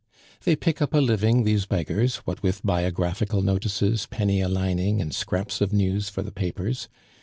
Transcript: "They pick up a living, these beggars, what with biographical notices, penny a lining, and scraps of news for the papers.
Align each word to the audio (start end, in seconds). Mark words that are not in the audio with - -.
"They 0.45 0.55
pick 0.55 0.81
up 0.81 0.95
a 0.95 0.97
living, 0.97 1.43
these 1.43 1.67
beggars, 1.67 2.15
what 2.25 2.41
with 2.41 2.65
biographical 2.65 3.43
notices, 3.43 4.07
penny 4.07 4.41
a 4.41 4.49
lining, 4.49 4.99
and 4.99 5.13
scraps 5.13 5.61
of 5.61 5.71
news 5.71 6.09
for 6.09 6.23
the 6.23 6.31
papers. 6.31 6.89